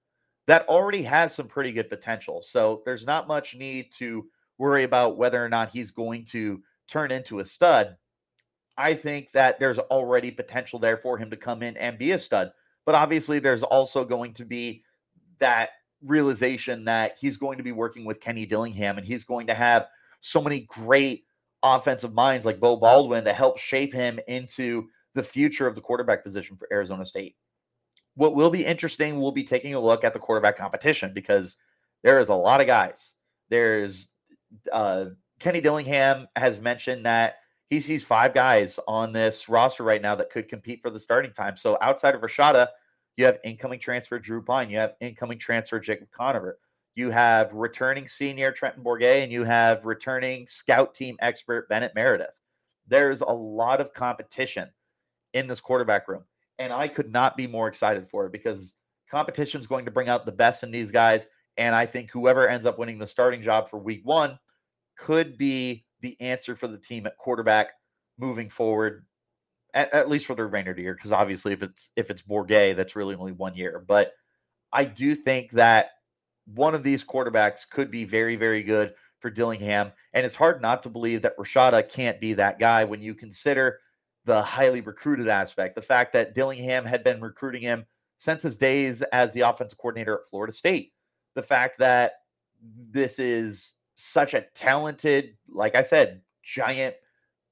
that 0.47 0.69
already 0.69 1.03
has 1.03 1.35
some 1.35 1.47
pretty 1.47 1.73
good 1.73 1.89
potential. 1.89 2.43
So 2.43 2.83
there's 2.85 3.07
not 3.07 3.29
much 3.29 3.55
need 3.55 3.91
to 3.93 4.27
worry 4.59 4.85
about 4.85 5.17
whether 5.17 5.43
or 5.43 5.49
not 5.49 5.71
he's 5.71 5.91
going 5.91 6.25
to 6.27 6.63
turn 6.87 7.11
into 7.11 7.39
a 7.39 7.45
stud. 7.45 7.97
I 8.77 8.95
think 8.95 9.31
that 9.33 9.59
there's 9.59 9.79
already 9.79 10.31
potential 10.31 10.79
there 10.79 10.97
for 10.97 11.17
him 11.17 11.31
to 11.31 11.37
come 11.37 11.63
in 11.63 11.77
and 11.77 11.97
be 11.97 12.13
a 12.13 12.19
stud. 12.19 12.53
But 12.85 12.95
obviously, 12.95 13.39
there's 13.39 13.63
also 13.63 14.05
going 14.05 14.35
to 14.35 14.45
be 14.45 14.85
that 15.39 15.71
realization 16.03 16.85
that 16.85 17.17
he's 17.19 17.37
going 17.37 17.57
to 17.57 17.65
be 17.65 17.73
working 17.73 18.05
with 18.05 18.21
Kenny 18.21 18.45
Dillingham 18.45 18.99
and 18.99 19.07
he's 19.07 19.25
going 19.25 19.47
to 19.47 19.55
have 19.55 19.87
so 20.21 20.43
many 20.43 20.61
great 20.61 21.25
offensive 21.65 22.13
minds 22.13 22.47
like 22.47 22.61
Beau 22.61 22.77
Baldwin 22.77 23.25
to 23.25 23.33
help 23.33 23.59
shape 23.59 23.93
him 23.93 24.21
into 24.29 24.89
the 25.15 25.23
future 25.23 25.67
of 25.67 25.75
the 25.75 25.81
quarterback 25.81 26.23
position 26.23 26.57
for 26.57 26.69
Arizona 26.71 27.07
State. 27.07 27.37
What 28.15 28.37
will 28.37 28.51
be 28.51 28.65
interesting, 28.65 29.21
we'll 29.21 29.33
be 29.33 29.43
taking 29.43 29.75
a 29.75 29.81
look 29.81 30.05
at 30.05 30.13
the 30.13 30.19
quarterback 30.19 30.57
competition 30.57 31.13
because 31.15 31.57
there 32.03 32.21
is 32.21 32.29
a 32.29 32.35
lot 32.35 32.61
of 32.61 32.67
guys. 32.67 33.15
There's 33.49 34.09
uh, 34.71 35.07
Kenny 35.41 35.61
Dillingham 35.61 36.29
has 36.37 36.61
mentioned 36.61 37.07
that 37.07 37.37
he 37.71 37.81
sees 37.81 38.05
five 38.05 38.35
guys 38.35 38.79
on 38.87 39.13
this 39.13 39.49
roster 39.49 39.83
right 39.83 40.03
now 40.03 40.15
that 40.15 40.31
could 40.31 40.49
compete 40.49 40.81
for 40.83 40.91
the 40.91 41.01
starting 41.01 41.33
time. 41.33 41.57
So 41.57 41.79
outside 41.81 42.15
of 42.15 42.21
Rashada, 42.21 42.69
you 43.17 43.25
have 43.25 43.39
incoming 43.43 43.81
transfer 43.81 44.19
Drew 44.19 44.43
Pyne, 44.43 44.71
you 44.71 44.79
have 44.79 44.95
incoming 45.01 45.39
transfer 45.39 45.81
Jacob 45.81 46.09
Conover, 46.11 46.59
you 46.95 47.11
have 47.11 47.53
returning 47.53 48.07
senior 48.07 48.53
Trenton 48.53 48.83
Bourguet, 48.83 49.23
and 49.23 49.33
you 49.33 49.45
have 49.45 49.85
returning 49.85 50.47
scout 50.47 50.95
team 50.95 51.17
expert 51.21 51.69
Bennett 51.69 51.95
Meredith. 51.95 52.35
There's 52.87 53.21
a 53.21 53.27
lot 53.27 53.81
of 53.81 53.93
competition 53.93 54.69
in 55.33 55.47
this 55.47 55.61
quarterback 55.61 56.07
room, 56.07 56.25
and 56.59 56.73
I 56.73 56.89
could 56.89 57.11
not 57.11 57.37
be 57.37 57.47
more 57.47 57.69
excited 57.69 58.09
for 58.09 58.27
it 58.27 58.33
because 58.33 58.77
competition 59.11 59.61
is 59.61 59.67
going 59.67 59.85
to 59.85 59.91
bring 59.91 60.09
out 60.09 60.27
the 60.27 60.33
best 60.33 60.63
in 60.63 60.71
these 60.71 60.91
guys. 60.91 61.27
And 61.57 61.75
I 61.75 61.87
think 61.87 62.11
whoever 62.11 62.49
ends 62.49 62.67
up 62.67 62.79
winning 62.79 62.99
the 62.99 63.07
starting 63.07 63.43
job 63.43 63.71
for 63.71 63.79
week 63.79 64.01
one 64.05 64.39
could 64.97 65.39
be 65.39 65.85
the 66.01 66.21
answer 66.21 66.57
for 66.57 66.69
the 66.69 66.79
team 66.79 67.07
at 67.07 67.17
quarterback 67.17 67.71
moving 68.19 68.49
forward, 68.49 69.07
at, 69.73 69.93
at 69.93 70.09
least 70.09 70.27
for 70.27 70.35
the 70.35 70.45
remainder 70.45 70.73
of 70.73 70.77
the 70.77 70.83
year. 70.83 70.95
Because 70.95 71.13
obviously, 71.13 71.53
if 71.53 71.63
it's 71.63 71.91
if 71.97 72.11
it's 72.11 72.23
Bourguet, 72.23 72.77
that's 72.77 72.97
really 72.97 73.15
only 73.15 73.33
one 73.33 73.57
year. 73.57 73.85
But 73.87 74.13
I 74.73 74.85
do 74.85 75.15
think 75.15 75.53
that 75.53 75.91
one 76.47 76.75
of 76.75 76.83
these 76.83 77.05
quarterbacks 77.05 77.69
could 77.69 77.91
be 77.91 78.05
very, 78.05 78.37
very 78.37 78.63
good 78.63 78.95
for 79.21 79.31
Dillingham. 79.31 79.93
And 80.13 80.27
it's 80.27 80.37
hard 80.37 80.61
not 80.61 80.83
to 80.83 80.91
believe 80.91 81.23
that 81.23 81.37
Rashada 81.39 81.89
can't 81.89 82.21
be 82.21 82.35
that 82.35 82.59
guy 82.59 82.85
when 82.85 83.01
you 83.01 83.15
consider 83.15 83.81
the 84.27 84.43
highly 84.43 84.81
recruited 84.81 85.29
aspect. 85.29 85.75
The 85.75 85.83
fact 85.83 86.13
that 86.13 86.35
Dillingham 86.35 86.85
had 86.85 87.05
been 87.05 87.21
recruiting 87.21 87.63
him 87.63 87.87
since 88.19 88.43
his 88.43 88.57
days 88.57 89.03
as 89.03 89.33
the 89.33 89.41
offensive 89.41 89.79
coordinator 89.79 90.21
at 90.21 90.29
Florida 90.29 90.53
State. 90.53 90.93
The 91.35 91.43
fact 91.43 91.79
that 91.79 92.13
this 92.91 93.19
is 93.19 93.75
such 93.97 94.35
a 94.35 94.43
talented, 94.55 95.37
like 95.49 95.75
I 95.75 95.83
said, 95.83 96.23
giant 96.43 96.95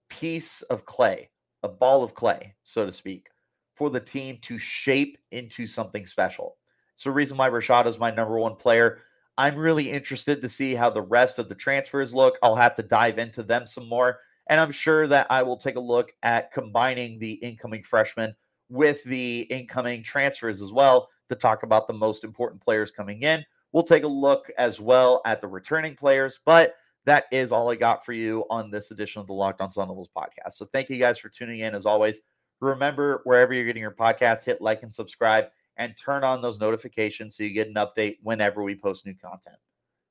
piece 0.09 0.63
of 0.63 0.85
clay, 0.85 1.31
a 1.63 1.69
ball 1.69 2.03
of 2.03 2.15
clay, 2.15 2.55
so 2.65 2.87
to 2.87 2.93
speak, 2.93 3.29
for 3.75 3.91
the 3.91 4.01
team 4.01 4.39
to 4.43 4.59
shape 4.59 5.19
into 5.31 5.67
something 5.67 6.07
special. 6.07 6.57
It's 6.95 7.05
the 7.05 7.11
reason 7.11 7.37
why 7.37 7.49
Rashada 7.51 7.87
is 7.87 7.99
my 7.99 8.11
number 8.11 8.39
one 8.39 8.57
player. 8.57 8.99
I'm 9.39 9.57
really 9.57 9.91
interested 9.91 10.43
to 10.43 10.49
see 10.49 10.75
how 10.75 10.91
the 10.91 11.03
rest 11.03 11.39
of 11.39 11.49
the 11.49 11.55
transfers 11.55 12.13
look. 12.13 12.39
I'll 12.43 12.57
have 12.57 12.75
to 12.77 12.83
dive 12.83 13.19
into 13.19 13.43
them 13.43 13.67
some 13.67 13.89
more. 13.89 14.19
And 14.49 14.61
I'm 14.61 14.73
sure 14.73 15.07
that 15.07 15.27
I 15.31 15.43
will 15.43 15.57
take 15.57 15.77
a 15.77 15.81
look 15.81 16.13
at 16.23 16.53
combining 16.53 17.19
the 17.19 17.33
incoming 17.35 17.83
freshmen 17.83 18.35
with 18.69 19.03
the 19.05 19.41
incoming 19.43 20.03
transfers 20.03 20.61
as 20.61 20.73
well 20.73 21.09
to 21.29 21.35
talk 21.35 21.63
about 21.63 21.87
the 21.87 21.95
most 21.95 22.25
important 22.25 22.61
players 22.61 22.91
coming 22.91 23.23
in. 23.23 23.45
We'll 23.73 23.85
take 23.85 24.05
a 24.05 24.09
look 24.09 24.51
as 24.59 24.81
well 24.81 25.23
at 25.25 25.41
the 25.41 25.49
returning 25.49 25.97
players, 25.97 26.41
but 26.45 26.75
that 27.07 27.25
is 27.33 27.53
all 27.53 27.71
I 27.71 27.77
got 27.77 28.05
for 28.05 28.13
you 28.13 28.45
on 28.51 28.71
this 28.71 28.91
edition 28.91 29.21
of 29.21 29.27
the 29.27 29.33
Locked 29.33 29.61
On 29.61 29.73
Sun 29.73 29.89
Devils 29.89 30.11
podcast. 30.17 30.53
So 30.53 30.67
thank 30.67 30.91
you 30.91 30.99
guys 30.99 31.19
for 31.19 31.29
tuning 31.29 31.61
in 31.61 31.75
as 31.75 31.87
always. 31.87 32.21
Remember, 32.61 33.23
wherever 33.25 33.55
you're 33.55 33.65
getting 33.65 33.83
your 33.83 33.91
podcast, 33.91 34.45
hit 34.45 34.61
like 34.61 34.83
and 34.83 34.93
subscribe 34.93 35.47
and 35.77 35.97
turn 35.97 36.25
on 36.25 36.43
those 36.43 36.61
notifications 36.61 37.37
so 37.37 37.43
you 37.43 37.51
get 37.51 37.69
an 37.69 37.75
update 37.75 38.19
whenever 38.23 38.63
we 38.63 38.75
post 38.75 39.07
new 39.07 39.15
content. 39.15 39.57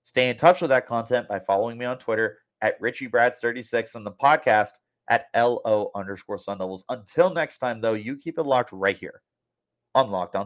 Stay 0.03 0.29
in 0.29 0.37
touch 0.37 0.61
with 0.61 0.69
that 0.69 0.87
content 0.87 1.27
by 1.27 1.39
following 1.39 1.77
me 1.77 1.85
on 1.85 1.97
Twitter 1.97 2.39
at 2.61 2.79
RichieBrads36 2.81 3.95
and 3.95 4.05
the 4.05 4.11
podcast 4.11 4.71
at 5.09 5.27
LO 5.35 5.91
underscore 5.95 6.37
Sun 6.37 6.57
Devils. 6.57 6.83
Until 6.89 7.33
next 7.33 7.59
time, 7.59 7.81
though, 7.81 7.93
you 7.93 8.15
keep 8.15 8.37
it 8.39 8.43
locked 8.43 8.71
right 8.71 8.97
here 8.97 9.21
on 9.93 10.09
Locked 10.09 10.35
On 10.35 10.39